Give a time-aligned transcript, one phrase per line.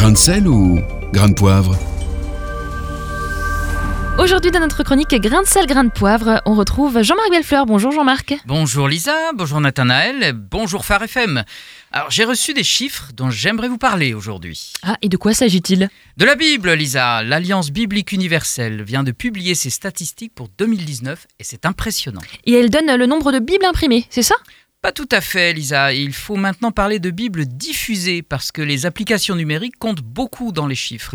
[0.00, 0.80] Grain de sel ou
[1.12, 1.76] grain de poivre
[4.18, 7.66] Aujourd'hui, dans notre chronique Grain de sel, grain de poivre, on retrouve Jean-Marc Bellefleur.
[7.66, 8.34] Bonjour Jean-Marc.
[8.46, 11.44] Bonjour Lisa, bonjour Nathanaël, bonjour Phare FM.
[11.92, 14.72] Alors j'ai reçu des chiffres dont j'aimerais vous parler aujourd'hui.
[14.82, 15.90] Ah, et de quoi s'agit-il?
[16.16, 17.22] De la Bible, Lisa.
[17.22, 22.22] L'Alliance biblique universelle vient de publier ses statistiques pour 2019 et c'est impressionnant.
[22.46, 24.36] Et elle donne le nombre de Bibles imprimées, c'est ça?
[24.82, 25.92] Pas tout à fait, Lisa.
[25.92, 30.66] Il faut maintenant parler de Bible diffusée parce que les applications numériques comptent beaucoup dans
[30.66, 31.14] les chiffres.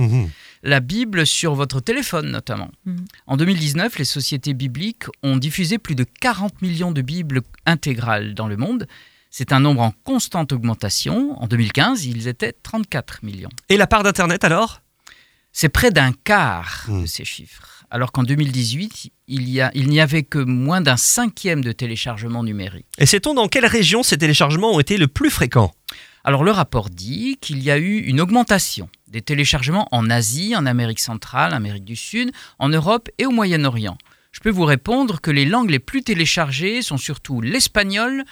[0.61, 2.69] La Bible sur votre téléphone notamment.
[2.85, 3.05] Mhm.
[3.25, 8.47] En 2019, les sociétés bibliques ont diffusé plus de 40 millions de Bibles intégrales dans
[8.47, 8.87] le monde.
[9.31, 11.35] C'est un nombre en constante augmentation.
[11.41, 13.49] En 2015, ils étaient 34 millions.
[13.69, 14.81] Et la part d'Internet alors?
[15.51, 17.01] C'est près d'un quart Mhm.
[17.01, 17.74] de ces chiffres.
[17.95, 22.43] Alors qu'en 2018, il y a- il n'y avait que moins d'un cinquième de téléchargements
[22.43, 22.87] numériques.
[22.97, 25.73] Et sait-on dans quelle région ces téléchargements ont été le plus fréquents?
[26.25, 30.65] Alors le rapport dit qu'il y a eu une augmentation des téléchargements en Asie, en
[30.65, 33.97] Amérique centrale, Amérique du Sud, en Europe et au Moyen-Orient.
[34.33, 38.25] Je peux vous répondre que les langues les plus téléchargées sont surtout l'espagnol,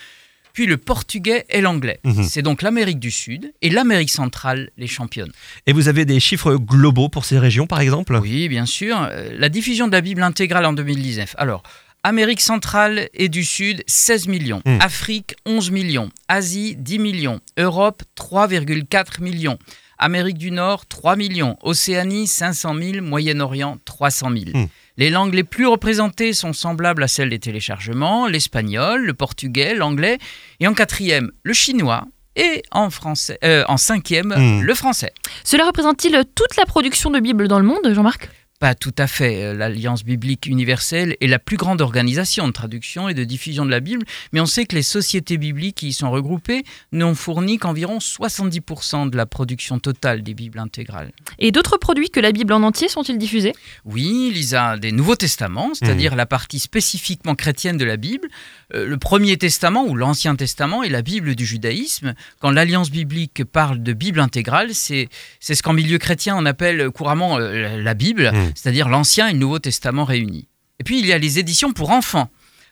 [0.53, 1.99] puis le portugais et l'anglais.
[2.03, 2.23] Mhm.
[2.23, 5.31] C'est donc l'Amérique du Sud et l'Amérique centrale les championnes.
[5.65, 8.17] Et vous avez des chiffres globaux pour ces régions par exemple?
[8.21, 8.95] Oui, bien sûr.
[9.01, 11.35] Euh, La diffusion de la Bible intégrale en 2019.
[11.37, 11.63] Alors,
[12.03, 14.61] Amérique centrale et du Sud, 16 millions.
[14.65, 14.77] Hmm.
[14.81, 16.09] Afrique, 11 millions.
[16.27, 17.39] Asie, 10 millions.
[17.57, 19.57] Europe, 3,4 millions.
[19.97, 21.57] Amérique du Nord, 3 millions.
[21.61, 23.01] Océanie, 500 000.
[23.05, 24.43] Moyen-Orient, 300 000.
[24.53, 24.67] Hmm.
[24.97, 30.19] Les langues les plus représentées sont semblables à celles des téléchargements, l'espagnol, le portugais, l'anglais,
[30.59, 32.05] et en quatrième, le chinois,
[32.35, 34.61] et en, français, euh, en cinquième, Hmm.
[34.61, 35.11] le français.
[35.43, 38.29] Cela représente-t-il toute la production de Bibles dans le monde, Jean-Marc?
[38.63, 39.43] Pas tout à fait.
[39.43, 43.71] Euh, L'Alliance biblique universelle est la plus grande organisation de traduction et de diffusion de
[43.71, 47.57] la Bible, mais on sait que les sociétés bibliques qui y sont regroupées n'ont fourni
[47.57, 51.11] qu'environ 70% de la production totale des Bibles intégrales.
[51.39, 53.51] Et d'autres produits que la Bible en entier sont-ils diffusés?
[53.83, 58.29] Oui, Lisa, des Nouveaux Testaments, c'est-à-dire la partie spécifiquement chrétienne de la Bible,
[58.73, 62.13] euh, le Premier Testament ou l'Ancien Testament et la Bible du judaïsme.
[62.39, 65.09] Quand l'Alliance biblique parle de Bible intégrale, c'est
[65.41, 68.52] c'est ce qu'en milieu chrétien on appelle couramment euh, la Bible, Mm.
[68.55, 70.47] C'est-à-dire l'Ancien et le Nouveau Testament réunis.
[70.79, 72.29] Et puis il y a les éditions pour enfants,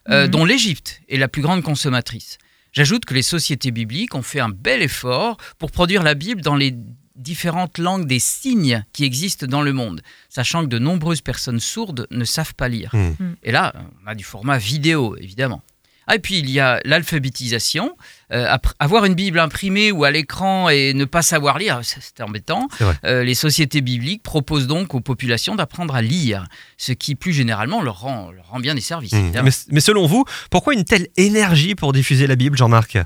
[0.10, 0.32] euh, Mhm.
[0.32, 2.38] dont l'Égypte est la plus grande consommatrice.
[2.74, 6.56] J'ajoute que les sociétés bibliques ont fait un bel effort pour produire la Bible dans
[6.56, 6.74] les
[7.18, 12.08] différentes langues des signes qui existent dans le monde, sachant que de nombreuses personnes sourdes
[12.10, 12.92] ne savent pas lire.
[12.96, 13.34] Hmm.
[13.44, 15.62] Et là, on a du format vidéo, évidemment.
[16.08, 17.96] Ah, et puis il y a l'alphabétisation.
[18.32, 22.68] Euh, avoir une Bible imprimée ou à l'écran et ne pas savoir lire, c'est embêtant.
[23.06, 26.48] Euh, les sociétés bibliques proposent donc aux populations d'apprendre à lire,
[26.78, 29.14] ce qui plus généralement leur rend, leur rend bien des services.
[29.14, 32.98] Mais, mais selon vous, pourquoi une telle énergie pour diffuser la Bible, Jean-Marc?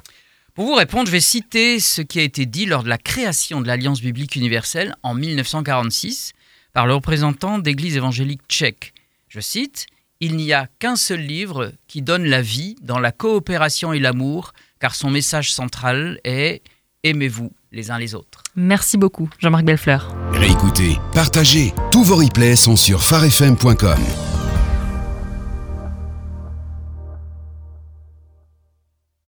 [0.55, 3.59] Pour vous répondre, je vais citer ce qui a été dit lors de la création
[3.59, 6.31] de l'Alliance biblique universelle en 1946
[6.71, 8.93] par le représentant d'Église évangélique tchèque.
[9.27, 9.87] Je cite
[10.21, 14.53] Il n'y a qu'un seul livre qui donne la vie dans la coopération et l'amour,
[14.79, 16.61] car son message central est
[17.03, 18.41] Aimez-vous les uns les autres.
[18.55, 20.15] Merci beaucoup, Jean-Marc Bellefleur.
[20.31, 21.71] Réécoutez, partagez.
[21.91, 24.34] Tous vos replays sont sur farfm.com.